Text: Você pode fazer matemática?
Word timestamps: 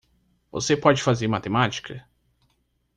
Você 0.51 0.75
pode 0.75 1.03
fazer 1.03 1.27
matemática? 1.27 2.03